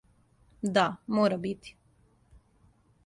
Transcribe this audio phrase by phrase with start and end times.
[0.77, 1.75] Да, мора бити.